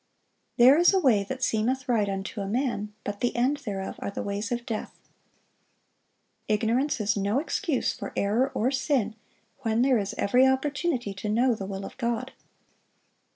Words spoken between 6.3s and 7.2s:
Ignorance is